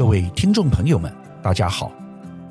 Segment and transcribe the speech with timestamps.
[0.00, 1.92] 各位听众朋友们，大家好。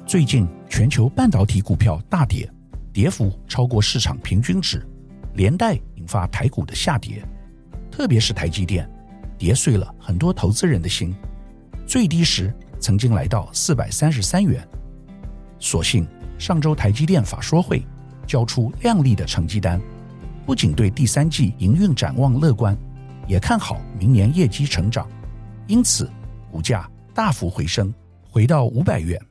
[0.06, 2.48] 最近全球半导体股票大跌，
[2.94, 4.88] 跌幅超过市场平均值，
[5.34, 7.28] 连带引发台股的下跌。
[7.90, 8.88] 特别是台积电，
[9.36, 11.12] 跌碎了很多投资人的心。
[11.88, 14.64] 最低时曾经来到四百三十三元。
[15.58, 16.08] 所幸
[16.38, 17.84] 上周台积电法说会
[18.28, 19.82] 交出亮丽的成绩单，
[20.46, 22.78] 不仅对第三季营运展望乐观，
[23.28, 25.10] 也看好明年业绩成长，
[25.66, 26.08] 因此
[26.52, 26.88] 股价
[27.20, 29.22] 大幅回升，回到五百元。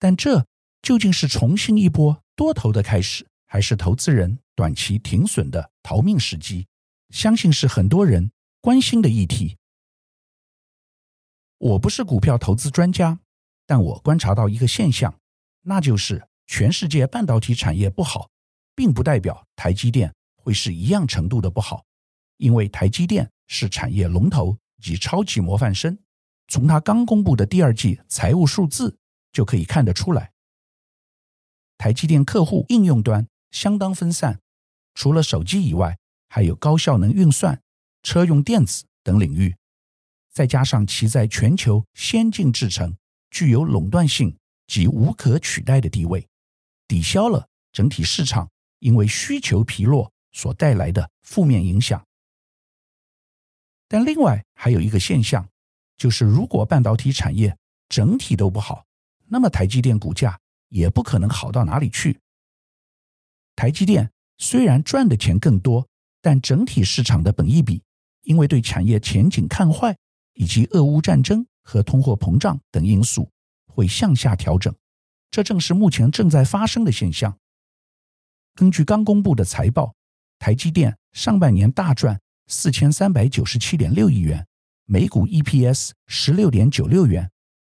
[0.00, 0.44] 但这
[0.82, 6.66] 究竟是重新一波多头的开始，还是投资人短期停损的逃命时机？
[7.10, 9.56] 相信是很多人关心的议题。
[11.58, 13.20] 我不是股票投资专家，
[13.64, 15.16] 但我观察到一个现象，
[15.60, 18.28] 那就是全世界半导体产业不好，
[18.74, 21.84] 并不代表台积电会是一样程度的不好，
[22.38, 25.96] 因为台积电是产业龙头及超级模范生，
[26.52, 28.98] 从它刚公布的第二季财务数字
[29.32, 30.32] 就可以看得出来。
[31.78, 34.38] 台积电客户应用端相当分散，
[34.92, 35.96] 除了手机以外，
[36.28, 37.62] 还有高效能运算、
[38.02, 39.56] 车用电子等领域。
[40.30, 42.98] 再加上其在全球先进制程
[43.30, 44.36] 具有垄断性
[44.66, 46.28] 及无可取代的地位，
[46.86, 52.06] 抵消了整体市场因为需求疲弱所带来的负面影响。
[53.88, 55.48] 但另外还有一个现象，
[56.02, 57.56] 就是如果半导体产业
[57.88, 58.84] 整体都不好，
[59.28, 60.36] 那么台积电股价
[60.68, 62.18] 也不可能好到哪里去。
[63.54, 65.86] 台积电虽然赚的钱更多，
[66.20, 67.80] 但整体市场的本益比
[68.22, 69.96] 因为对产业前景看坏，
[70.34, 73.30] 以及俄乌战争和通货膨胀等因素
[73.68, 74.74] 会向下调整，
[75.30, 77.38] 这正是目前正在发生的现象。
[78.56, 79.94] 根据刚公布的财报，
[80.40, 84.44] 台积电上半年大赚四千三百九十七点六亿元，
[84.84, 87.30] 每股 EPS 十六点九六元。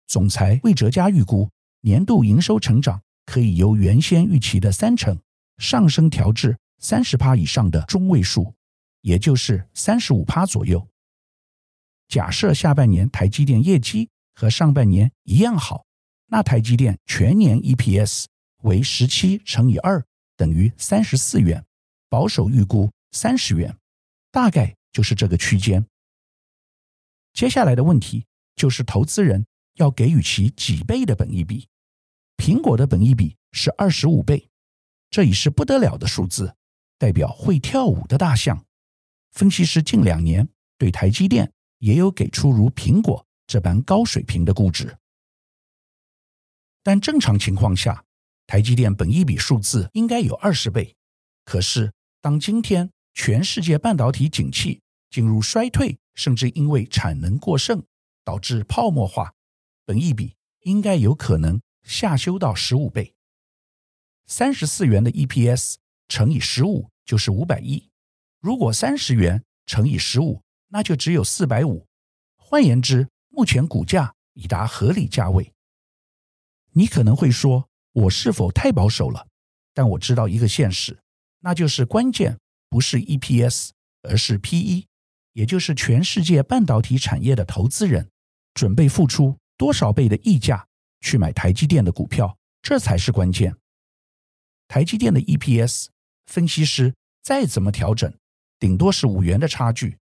[0.08, 1.50] 总裁魏哲嘉预估
[1.82, 5.20] 年度营收成长可以由原先预期的三成
[5.58, 8.54] 上升调至三十趴以上的中位数，
[9.02, 10.88] 也就是三十五趴左右。
[12.08, 15.86] 假设下半年台积电业绩和上半年一样好，
[16.28, 18.26] 那台积电全年 EPS
[18.64, 20.04] 为十七乘以二
[20.36, 21.66] 等于三十四元，
[22.10, 23.76] 保守预估三十元，
[24.32, 25.86] 大概就是这个区间。
[27.34, 29.46] 接下来的问题就是投资人
[29.76, 31.68] 要给予其几倍的本益比？
[32.38, 34.50] 苹果的本益比是二十五倍，
[35.10, 36.56] 这已是不得了的数字，
[36.98, 38.66] 代表会跳舞的大象。
[39.32, 41.52] 分析师近两年对台积电。
[41.80, 44.98] 也有给出如苹果这般高水平的估值，
[46.82, 48.06] 但正常情况下，
[48.48, 50.96] 台积电本益比数字应该有二十倍。
[51.44, 51.92] 可是，
[52.22, 57.84] 当今天全世界半导体景气进入衰退，甚至因为产能过剩
[58.24, 59.34] 导致泡沫化，
[59.86, 63.16] 本益比应该有可能下修到十五倍。
[64.26, 65.76] 三十四元的 EPS
[66.08, 67.90] 乘以十五就是五百亿，
[68.40, 70.42] 如果三十元乘以十五。
[70.76, 71.86] 那就只有四百五，
[72.36, 75.54] 换言之，目前股价已达合理价位。
[76.72, 79.28] 你可能会说，我是否太保守了？
[79.76, 81.00] 但我知道一个现实，
[81.42, 83.70] 那就是关键不是 EPS，
[84.02, 84.88] 而是 PE，
[85.34, 88.10] 也就是全世界半导体产业的投资人
[88.54, 90.66] 准备付出多少倍的溢价
[91.02, 93.56] 去买台积电的股票，这才是关键。
[94.68, 95.88] 台积电的 EPS，
[96.26, 98.12] 分析师再怎么调整，
[98.58, 99.98] 顶多是五元的差距。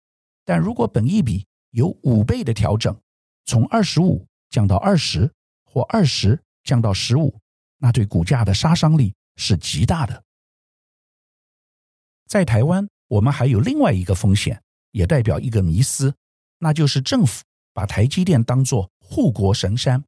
[0.45, 2.99] 但如果本益比有五倍的调整，
[3.45, 5.31] 从二十五降到二十，
[5.65, 7.39] 或二十降到十五，
[7.79, 10.25] 那对股价的杀伤力是极大的。
[12.27, 14.63] 在台湾，我们还有另外一个风险，
[14.97, 16.15] 也代表一个迷思，
[16.59, 20.03] 那就是政府把台积电当作护国神山，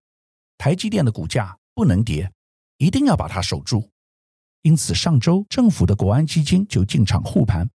[0.56, 2.32] 台积电的股价不能跌，
[2.78, 3.90] 一定要把它守住。
[4.62, 7.68] 因此，上周政府的国安基金就进场护盘。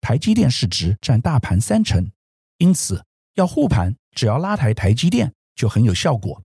[0.00, 2.12] 台积电市值占大盘三成，
[2.58, 3.04] 因此
[3.34, 6.40] 要护盘，只要拉抬台积电就很有效果。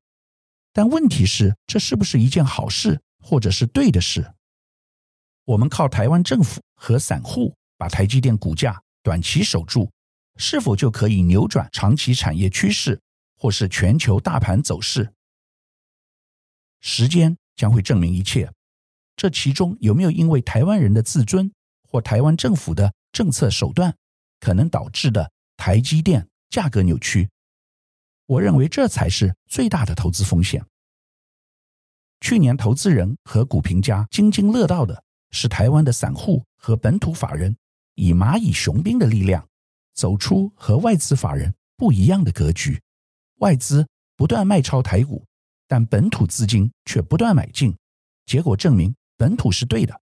[0.73, 4.33] 但问题是，这是不是一件好事，或者是对的事？
[5.45, 9.91] 我们靠台湾政府和散户把台积电股价短期守住，
[10.37, 12.99] 是否就可以扭转长期产业趋势，
[13.37, 15.13] 或是全球大盘走势？
[16.79, 18.51] 时间将会证明一切。
[19.15, 21.51] 这其中有没有因为台湾人的自尊，
[21.83, 23.95] 或台湾政府的政策手段
[24.39, 27.29] 可能导致的台积电价格扭曲，
[28.25, 30.65] 我认为这才是最大的投资风险。
[32.19, 37.55] 去年投资人和股评家津津乐道的是台湾的散户和本土法人
[38.01, 39.47] 以蚂蚁雄兵的力量
[39.93, 42.81] 走出和外资法人不一样的格局，
[43.35, 45.23] 外资不断卖超台股，
[45.67, 47.77] 但本土资金却不断买进，
[48.25, 50.01] 结果证明本土是对的。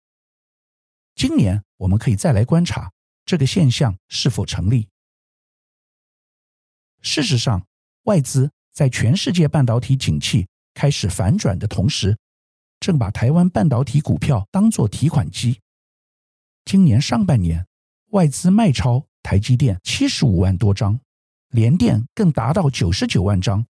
[1.15, 2.91] 今年我们可以再来观察
[3.25, 4.87] 这个现象是否成立。
[7.01, 7.65] 事实上，
[8.03, 12.15] 外资在全世界半导体景气开始反转的同时，
[12.79, 15.59] 正把台湾半导体股票当作提款机。
[16.63, 17.65] 今年上半年，
[18.11, 20.97] 外资卖超台积电七十五万多张，
[21.49, 23.65] 联电更达到九十九万张。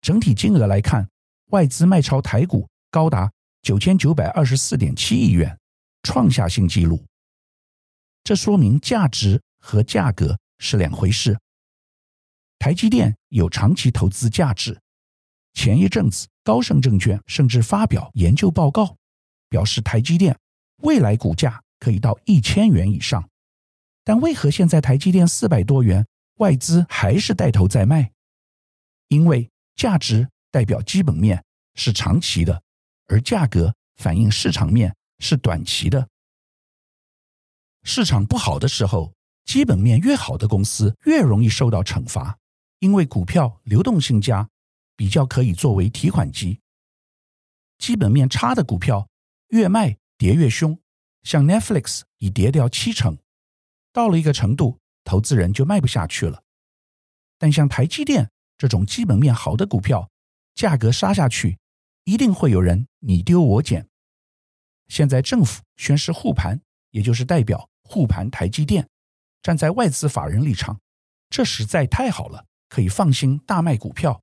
[0.00, 1.06] 整体金额来看，
[1.50, 3.30] 外资卖超台股高达
[3.60, 5.58] 九千九百二十四点七亿元，
[6.02, 7.04] 创下新纪录。
[8.24, 11.38] 这说明价值和价格是两回事。
[12.58, 14.80] 台积电有长期投资价值。
[15.52, 18.96] 前一阵子，高盛证券甚至发表研究报告，
[19.50, 20.38] 表示台积电
[20.78, 23.28] 未来股价可以到一千元以上。
[24.08, 26.06] 但为何现在台积电四百多元，
[26.36, 28.10] 外资还是带头在卖？
[29.08, 31.44] 因为价值代表基本面
[31.74, 32.62] 是长期的，
[33.08, 36.08] 而价格反映市场面是短期的。
[37.82, 39.12] 市场不好的时候，
[39.44, 42.38] 基本面越好的公司越容易受到惩罚。
[42.78, 44.48] 因为股票流动性佳，
[44.96, 46.60] 比较可以作为提款机。
[47.76, 49.06] 基本面差的股票
[49.48, 50.80] 越卖跌越凶，
[51.24, 53.18] 像 Netflix 已跌掉七成，
[53.98, 56.44] 到了一个程度，投资人就卖不下去了。
[57.36, 60.08] 但像台积电这种基本面好的股票，
[60.54, 61.58] 价格杀下去，
[62.04, 63.88] 一定会有人你丢我捡。
[64.86, 66.60] 现在政府宣示护盘，
[66.90, 68.88] 也就是代表护盘台积电，
[69.42, 70.78] 站在外资法人立场，
[71.28, 72.46] 这实在太好了。
[72.68, 74.22] 可以放心大卖股票，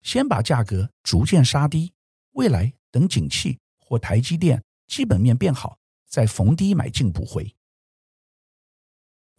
[0.00, 1.92] 先把价格逐渐杀低，
[2.30, 5.76] 未来等景气或台积电基本面变好，
[6.08, 7.54] 再逢低买进补回。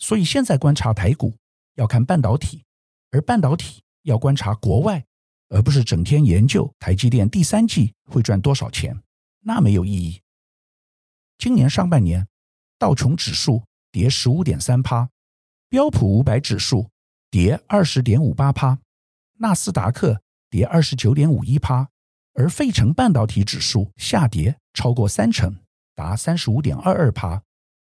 [0.04, 1.34] 所以现在观察台股
[1.76, 2.66] 要看半导体，
[3.12, 5.06] 而半导体要观察国外，
[5.48, 9.02] 而不是整天研究台积电第三季会赚多少钱，
[9.40, 10.22] 那没有意义。
[11.38, 12.28] 今年上半年，
[12.78, 13.64] 道琼指数
[13.94, 15.10] 跌十五点三趴，
[15.70, 16.90] 标普五百指数。
[17.32, 18.78] 跌二十点五八趴，
[19.40, 20.22] 纳斯达克
[20.52, 21.90] 跌二十九点五一趴，
[22.34, 25.58] 而费城半导体指数下跌超过三成，
[25.96, 27.42] 达三十五点二二趴，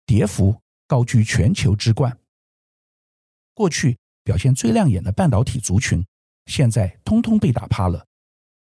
[0.05, 2.19] 跌幅高居全球之冠。
[3.53, 6.05] 过去表现最亮眼的半导体族群，
[6.45, 8.05] 现在通通被打趴了。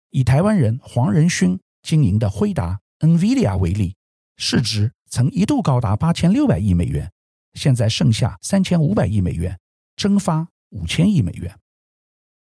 [0.10, 3.96] 以台湾人黄仁勋经营的辉达 （NVIDIA） 为例，
[4.38, 7.12] 市值曾一度高达八千六百亿美元，
[7.54, 9.60] 现在剩下三千五百亿美元，
[9.96, 10.48] 蒸发。
[10.76, 11.56] 五千亿美元。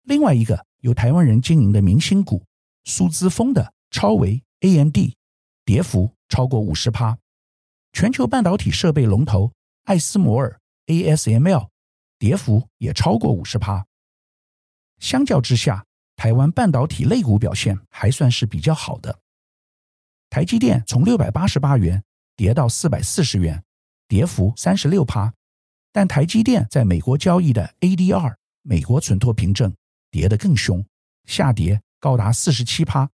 [0.02, 2.44] 另外一个由台湾人经营的明星股
[2.84, 4.98] 苏姿丰的超微 AMD，
[5.64, 7.16] 跌幅超过五十趴。
[7.94, 9.52] 全球半导体设备龙头
[9.90, 11.68] 艾斯摩尔 ASML，
[12.16, 13.84] 跌幅也超过五十趴。
[15.00, 15.84] 相较之下，
[16.14, 19.18] 台湾半导体类股表现还算是比较好的。
[20.28, 22.04] 台积电从六百八十八元
[22.36, 23.64] 跌到四百四十元，
[24.06, 25.34] 跌幅三十六趴。
[25.90, 29.74] 但台积电在美国交易的 ADR 美国存托凭证
[30.12, 30.86] 跌得更凶，
[31.24, 33.10] 下跌高达四十七趴。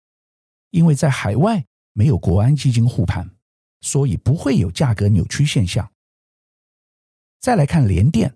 [0.71, 3.31] 因为在海外没有国安基金护盘，
[3.83, 5.92] 所以不会有价格扭曲现象。
[7.43, 8.33] 再来看联电，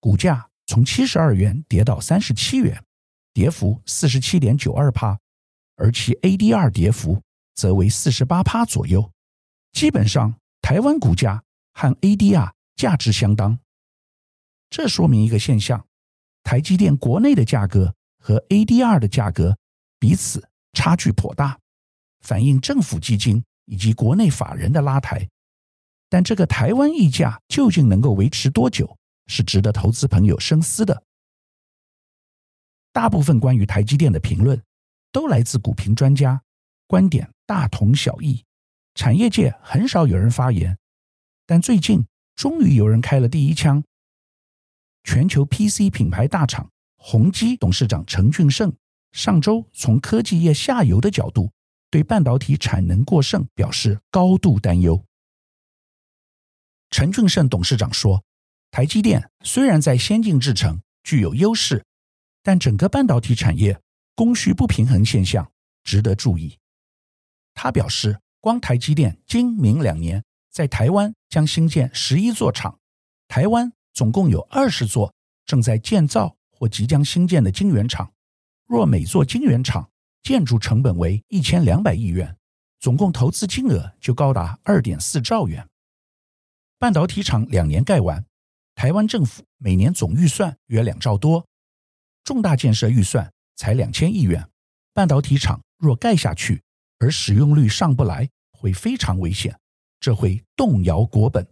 [0.00, 2.84] 股价从七十二元跌到三十七元，
[3.32, 5.18] 跌幅四十七点九二趴，
[5.76, 7.22] 而其 ADR 跌幅
[7.54, 9.10] 则为四十八趴左右。
[9.72, 13.58] 基本上，台湾股价和 ADR 价值相当。
[14.68, 15.86] 这说明一个现象：
[16.42, 19.56] 台积电国内的价格和 ADR 的价格
[19.98, 21.58] 彼此差距颇大，
[22.20, 25.26] 反映政府基金以及国内法人的拉抬。
[26.10, 28.98] 但这个台湾溢价究竟能够维持多久，
[29.28, 31.04] 是值得投资朋友深思的。
[32.92, 34.60] 大部分关于台积电的评论
[35.12, 36.42] 都来自股评专家，
[36.88, 38.44] 观点大同小异，
[38.94, 40.76] 产业界很少有人发言。
[41.46, 43.82] 但最近终于有人开了第一枪。
[45.04, 48.72] 全球 PC 品牌大厂宏基董事长陈俊盛
[49.12, 51.50] 上周从科技业下游的角度，
[51.88, 55.02] 对半导体产能过剩表示高度担忧。
[56.90, 58.24] 陈俊盛董事长说
[58.70, 61.84] ：“台积电虽然在先进制程具有优势，
[62.42, 63.80] 但整个半导体产业
[64.14, 65.50] 供需不平衡现象
[65.84, 66.58] 值得注意。”
[67.54, 72.78] 他表示，光台积电今明两年在台湾将新建十一座厂，
[73.28, 73.72] 台湾。
[73.92, 75.12] 总共有二十座
[75.44, 78.14] 正在建造或即将新建的晶圆厂，
[78.66, 79.90] 若每座晶圆厂
[80.22, 82.36] 建筑成本为一千两百亿元，
[82.78, 85.68] 总共投资金额就高达二点四兆元。
[86.80, 88.24] 半导体厂两年盖完，
[88.74, 91.46] 台湾政府每年总预算约两兆多，
[92.24, 94.48] 重大建设预算才两千亿元，
[94.94, 96.62] 半导体厂若盖下去，
[96.98, 99.60] 而使用率上不来，会非常危险，
[100.00, 101.46] 这会动摇国本。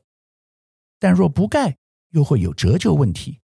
[0.99, 1.77] 但若不盖，
[2.13, 3.39] 又会有折旧问题，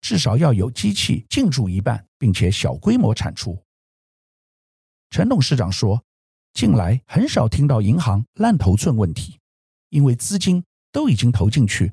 [0.00, 3.64] 至少要有机器进驻一半，并且小规模产出。
[5.10, 6.02] 陈董事长说，
[6.52, 9.38] 近来很少听到银行烂头寸问题，
[9.90, 11.92] 因为资金都已经投进去。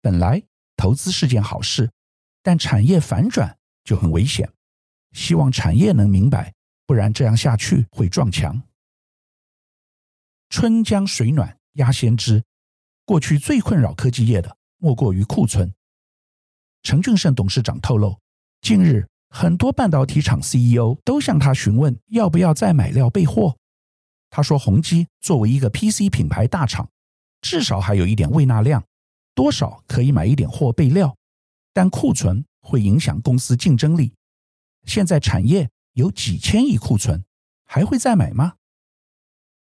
[0.00, 0.42] 本来
[0.76, 1.90] 投资是件好事，
[2.42, 4.50] 但产业反转就很危险。
[5.12, 6.54] 希望产业能明白，
[6.86, 8.62] 不然这样下去会撞墙。
[10.50, 12.44] 春江水暖鸭先知，
[13.04, 15.74] 过去最困扰科技业的莫过于库存。
[16.82, 18.18] 陈俊盛董事长透露，
[18.60, 23.56] 近日很多半导体厂 CEO 都向他询问要不要再买料备货。
[24.30, 26.88] 他说，宏基作为一个 PC 品牌大厂，
[27.40, 28.84] 至少还有一点未纳量，
[29.34, 31.16] 多少可以买一点货备料，
[31.72, 34.12] 但库存会影响公司竞争力。
[34.84, 37.24] 现在产业有几千亿库存，
[37.66, 38.54] 还会再买吗？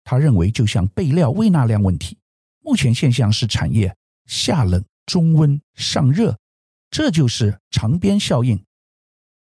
[0.03, 2.19] 他认为，就像备料未纳量问题，
[2.61, 6.39] 目前现象是产业下冷中温上热，
[6.91, 8.63] 这就是长鞭效应。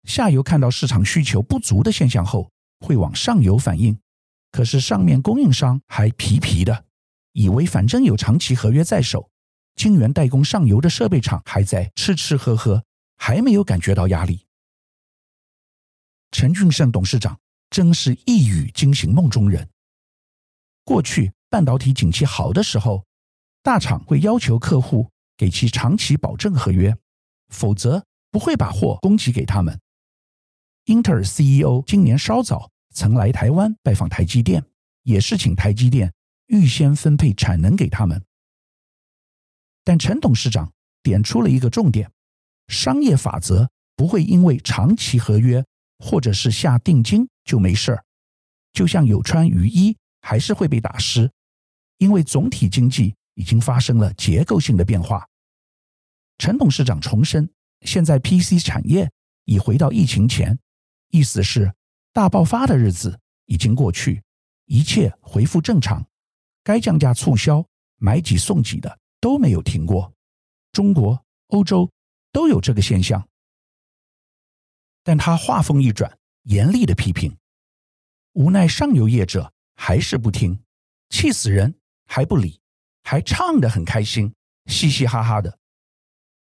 [0.03, 3.97] 下游看到市场需求不足的现象后，会往上游反映，
[4.51, 6.85] 可是上面供应商还皮皮的，
[7.33, 9.29] 以为反正有长期合约在手，
[9.75, 12.83] 晶圆代工上游的设备厂还在吃吃喝喝，
[13.17, 14.45] 还没有感觉到压力。
[16.31, 19.69] 陈俊盛董事长真是一语惊醒梦中人。
[20.83, 23.05] 过去半导体景气好的时候，
[23.61, 26.95] 大厂会要求客户给其长期保证合约，
[27.49, 29.79] 否则不会把货供给给他们。
[30.85, 34.63] 英特尔 CEO 今年稍早曾来台湾拜访台积电，
[35.03, 36.13] 也是请台积电
[36.47, 38.23] 预先分配产能给他们。
[39.83, 40.71] 但陈董事长
[41.01, 42.11] 点出了一个重点：
[42.67, 45.63] 商业法则不会因为长期合约。
[45.99, 48.03] 或者是下定金就没事儿，
[48.73, 51.31] 就像有穿雨衣还是会被打湿，
[51.97, 55.25] 因为总体经济已经发生了结构性的变化。
[56.39, 57.49] 陈董事长重申，
[57.85, 59.09] 现在 PC 产业
[59.45, 60.59] 已回到疫情前，
[61.07, 61.73] 意思是
[62.11, 64.21] 大爆发的日子已经过去，
[64.65, 66.05] 一切恢复正常，
[66.63, 67.65] 该降价促销、
[67.97, 70.13] 买几送几的都没有停过，
[70.71, 71.91] 中国、欧洲
[72.31, 73.27] 都有这个现象。
[75.03, 77.37] 但他话锋一转，严厉的批评，
[78.33, 80.63] 无奈上游业者还是不听，
[81.09, 82.61] 气死人还不理，
[83.03, 84.33] 还唱得很开心，
[84.67, 85.59] 嘻嘻哈哈的。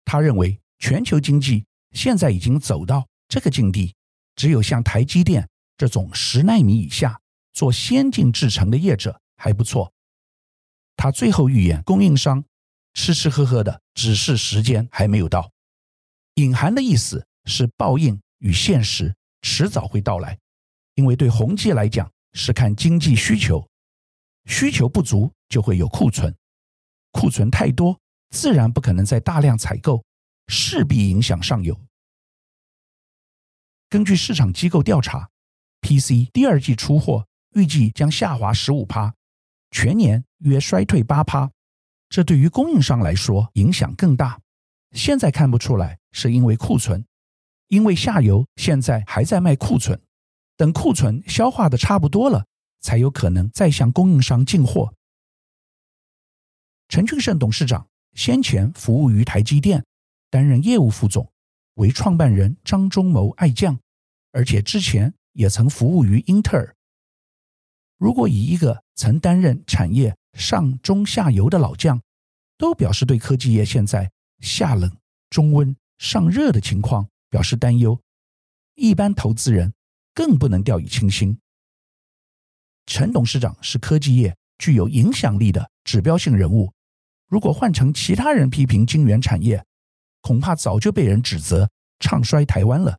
[0.04, 3.94] 他认为全球经济现在已经走到这个境地，
[4.36, 7.20] 只有像台积电这种十纳米以下
[7.52, 9.92] 做先进制程的业者还不错。
[10.96, 12.44] 他最后预言，供应商
[12.92, 15.50] 吃吃喝喝的，只是时间还没有到。
[16.34, 18.20] 隐含的意思是报应。
[18.40, 20.38] 与现实迟早会到来，
[20.96, 23.66] 因为对宏基来讲是看经济需求，
[24.44, 26.36] 需求不足就会有库存，
[27.10, 27.98] 库存太多
[28.28, 30.04] 自然不可能再大量采购，
[30.48, 31.80] 势必影响上游。
[33.88, 35.30] 根据市场机构调查
[35.80, 39.14] ，PC 第二季出货预计将下滑十五趴，
[39.74, 41.50] 全年约衰退八趴，
[42.08, 44.40] 这对于供应商来说影响更大。
[44.92, 47.04] 现在看不出来是因为库存。
[47.66, 50.00] 因为下游现在还在卖库存，
[50.56, 52.46] 等库存消化的差不多了，
[52.82, 54.94] 才有可能再向供应商进货。
[56.88, 59.84] 陈俊盛董事长先前服务于台积电，
[60.30, 61.28] 担任业务副总，
[61.74, 63.76] 为创办人张忠谋爱将，
[64.30, 66.73] 而且之前也曾服务于英特尔。
[68.04, 71.98] 如果以一个曾担任产业上中下游的老将，
[72.58, 74.94] 都表示对科技业现在下冷
[75.30, 77.98] 中温上热的情况，表示担忧，
[78.74, 79.72] 一般投资人
[80.12, 81.38] 更不能掉以轻心。
[82.84, 86.70] 陈董事长是科技业具有影响力的指标性人物，
[87.26, 89.64] 如果换成其他人批评晶圆产业，
[90.20, 91.70] 恐怕早就被人指责
[92.00, 92.98] 唱衰台湾了。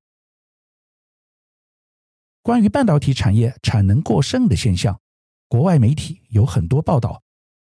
[2.45, 5.01] 关于半导体产业产能过剩的现象，
[5.47, 7.23] 国外媒体有很多报道，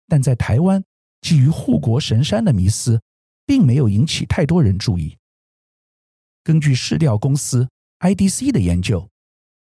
[0.06, 0.84] 但在台湾
[1.22, 3.00] 基于护国神山的迷思，
[3.46, 5.16] 并没有引起太多人注意。
[6.44, 7.66] 根据市调公司
[8.00, 9.08] IDC 的研究，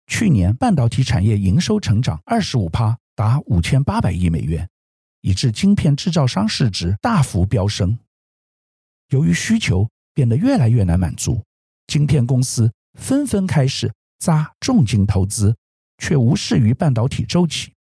[0.07, 4.67] 去年半导体产业营收成长二十五趴，达五千八百亿美元，
[5.21, 7.99] 以致晶片制造商市值大幅飙升。
[9.09, 11.43] 由于需求变得越来越难满足，
[11.85, 13.93] 晶片公司纷纷开始
[14.23, 15.53] 砸重金投资，
[15.97, 17.73] 却无视于半导体周期。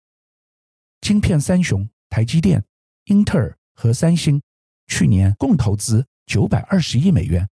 [1.03, 2.65] 晶片三雄台积电、
[3.05, 4.41] 英特尔和三星
[4.87, 7.47] 去年共投资九百二十亿美元。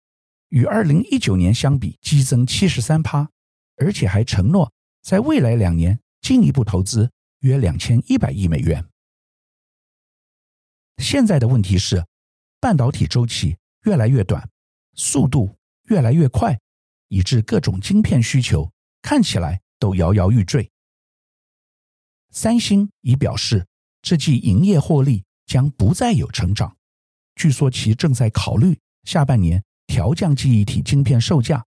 [0.51, 3.29] 与二零一九年相比，激增七十三趴，
[3.75, 8.85] 而且还承诺在未来两年进一步投资约两千一百亿美元。
[10.99, 12.05] 现在的问题是，
[12.61, 14.49] 半导体周期越来越短，
[14.93, 15.57] 速度
[15.89, 16.57] 越来越快，
[17.09, 20.71] 以致各种晶片需求看起来都摇摇欲坠。
[22.29, 23.67] 三星已表示，
[24.01, 26.77] 这季营业获利将不再有成长，
[27.35, 31.65] 据说其正在考虑下半年调降记忆体晶片售价。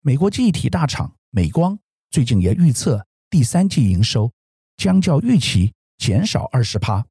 [0.00, 1.78] 美国记忆体大厂美光
[2.10, 4.32] 最近也预测第三季营收
[4.76, 7.06] 将较预期减少二十趴。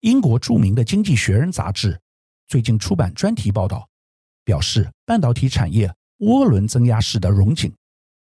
[0.00, 2.00] 英国著名的《经济学人》杂志
[2.46, 3.88] 最近出版专题报道，
[4.44, 7.74] 表示半导体产业涡轮增压式的荣景，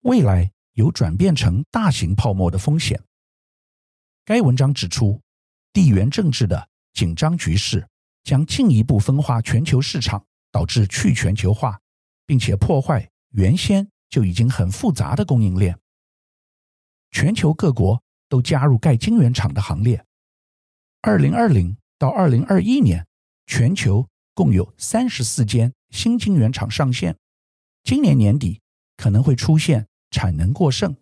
[0.02, 3.00] 未来有转变成大型泡沫的风险。
[4.24, 5.20] 该文章指出，
[5.72, 7.86] 地缘政治的紧张局势
[8.24, 11.78] 将进一步分化全球市场，导致去全球化，
[12.24, 15.78] 并且破坏原先就已经很复杂的供应链。
[17.10, 20.02] 全球各国都加入盖晶圆厂的行列。
[21.02, 23.06] 二零二零到二零二一年，
[23.46, 27.14] 全球共有三十四间新晶圆厂上线。
[27.82, 28.60] 今年年底
[28.96, 30.96] 可能会出现产能过剩，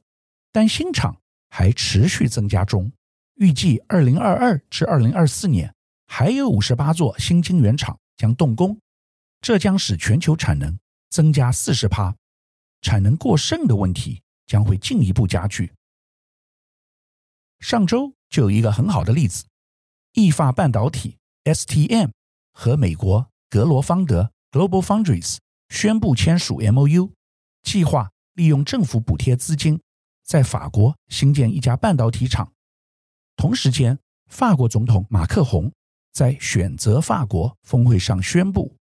[0.52, 2.92] 但新厂还持续增加中。
[3.34, 5.75] 预计二零二二至二零二四年
[6.06, 8.78] 还有五十八座新晶圆厂将动工，
[9.40, 12.14] 这将使全球产能增加四十趴，
[12.82, 15.72] 产能过剩的问题将会进一步加剧。
[17.60, 19.44] 上周就有一个很好的例子。
[20.12, 22.10] 意法半导体 STM
[22.52, 25.37] 和美国格罗方德 Global Foundries
[25.70, 27.10] 宣布签署 MOU，
[27.62, 29.80] 计划利用政府补贴资金，
[30.22, 32.52] 在法国新建一家半导体厂。
[33.36, 35.72] 同时间，法国总统马克宏
[36.12, 38.76] 在选择法国峰会上宣布，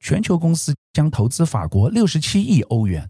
[0.00, 3.08] 全球公司将投资法国六十七亿欧元，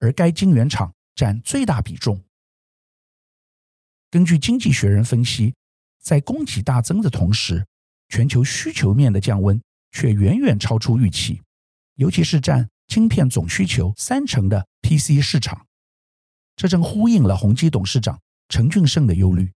[0.00, 2.22] 而该晶圆厂占最大比重。
[4.10, 5.54] 根据经济学人分析。
[6.00, 7.66] 在供给大增的同时，
[8.08, 11.42] 全球需求面的降温却远远超出预期，
[11.98, 15.66] 尤其是占晶片总需求三成的 PC 市场，
[16.54, 19.52] 这正呼应了宏基董事长陈俊生的忧虑。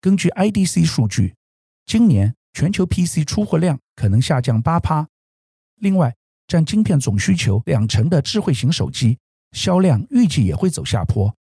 [0.00, 1.34] 根据 IDC 数据，
[1.84, 5.08] 今年全球 PC 出货量可能下降八趴。
[5.74, 6.14] 另外，
[6.46, 9.18] 占晶片总需求两成的智慧型手机
[9.50, 11.34] 销量预计也会走下坡。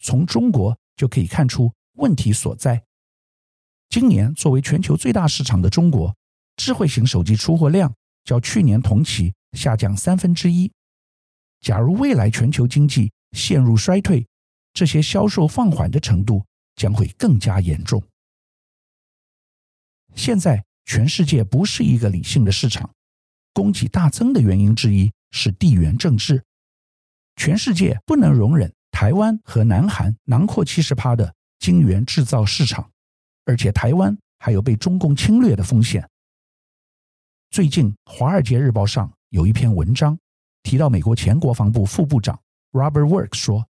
[0.00, 2.84] 从中国就可以看出问题所在。
[3.88, 6.14] 今年作为全球最大市场的中国，
[6.56, 10.70] 智慧型手机出货量较去年同期下降三分之一。
[11.60, 14.26] 假如未来全球经济陷入衰退，
[14.72, 16.44] 这些销售放缓的程度
[16.76, 18.02] 将会更加严重。
[20.14, 22.90] 现在全世界不是一个理性的市场，
[23.52, 26.42] 供给大增的原因之一是地缘政治。
[27.36, 32.90] 全世界不能容忍台湾和南韩囊括七十趴的晶圆制造市场。
[33.44, 36.06] 而且台湾还有被中共侵略的风险。
[37.50, 40.18] 最近，《华尔街日报》上有一篇文章
[40.62, 42.38] 提到，美国前国防部副部长
[42.72, 43.66] Robert Work 说，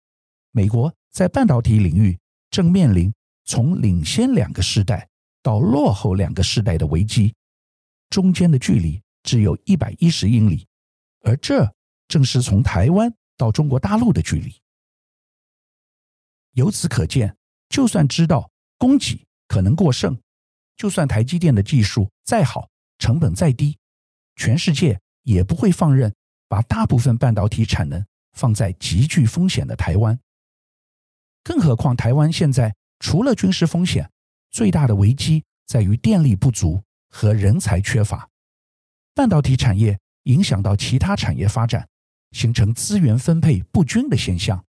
[0.50, 2.18] 美国在半导体领域
[2.50, 3.12] 正面临
[3.44, 5.08] 从领先两个世代
[5.42, 7.34] 到落后两个世代的危机，
[8.10, 10.66] 中间的距离只有一百一十英里，
[11.22, 11.74] 而这
[12.08, 14.54] 正是从台湾到中国大陆的距离。
[16.52, 17.34] 由此可见，
[17.70, 20.20] 就算知道供给，可能过剩，
[20.76, 22.68] 就算台积电的技术再好，
[23.02, 23.76] 成本再低，
[24.36, 26.14] 全世界也不会放任
[26.46, 30.16] 把大部分半导体产能放在极具风险的台湾。
[31.42, 34.08] 更何况，台湾现在除了军事风险，
[34.52, 38.28] 最大的危机在于电力不足和人才缺乏。
[39.16, 41.88] 半导体产业影响到其他产业发展，
[42.30, 44.64] 形成资源分配不均的现象，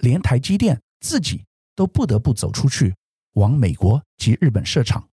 [0.00, 2.94] 连台积电自己都不得不走出去。
[3.36, 5.09] 往美国及日本设厂。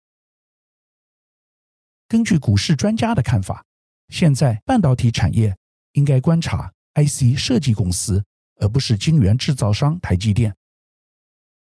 [2.07, 3.65] 根据股市专家的看法，
[4.09, 5.55] 现在半导体产业
[5.93, 8.23] 应该观察 IC 设计公司，
[8.55, 10.55] 而不是晶圆制造商台积电。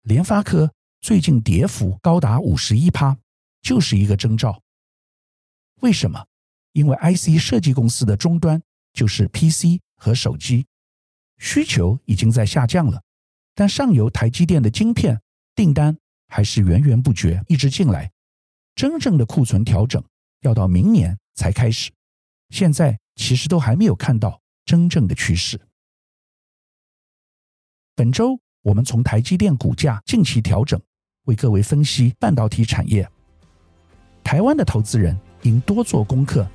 [0.04, 3.17] 联发科最近跌幅高达五十一趴，
[3.62, 4.62] 就是一个征兆。
[5.82, 6.26] 为什么？
[6.74, 8.62] 因为 IC 设计公司的终端
[8.94, 10.65] 就是 PC 和手机，
[11.38, 13.02] 需求已经在下降了，
[13.54, 15.22] 但上游台积电的晶片
[15.56, 15.98] 订单。
[16.34, 18.10] 还是源源不绝一直进来，
[18.74, 20.02] 真正的库存调整
[20.42, 21.92] 要到明年才开始。
[22.50, 25.60] 现在其实都还没有看到真正的趋势。
[27.96, 30.80] 本周我们从台积电股价近期调整，
[31.26, 33.08] 为各位分析半导体产业。
[34.24, 36.48] 台湾的投资人应多做功课，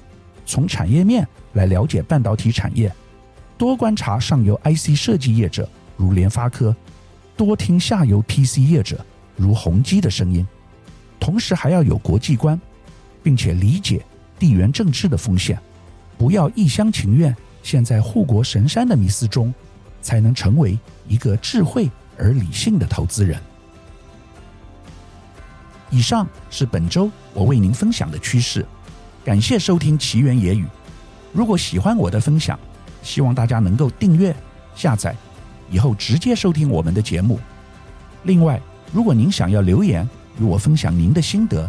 [0.44, 2.92] 从产业面来了解半导体产业，
[3.58, 6.72] 多观察上游 IC 设计业者，如联发科；
[7.36, 9.04] 多听下游 PC 业者，
[9.36, 10.46] 如宏基的声音。
[11.18, 12.60] 同时还要有国际观，
[13.26, 14.06] 并且理解
[14.38, 15.58] 地缘政治的风险，
[16.16, 19.52] 不要一厢情愿陷在护国神山的迷思中，
[20.00, 23.36] 才能成为一个智慧而理性的投资人。
[25.90, 28.64] 以上是本周我为您分享的趋势，
[29.24, 30.64] 感谢收听奇缘野语。
[31.32, 32.56] 如果喜欢我的分享，
[33.02, 34.32] 希望大家能够订阅、
[34.76, 35.16] 下载，
[35.68, 37.40] 以后直接收听我们的节目。
[38.22, 38.62] 另外，
[38.92, 40.08] 如果您想要留言
[40.38, 41.68] 与我分享您的心得，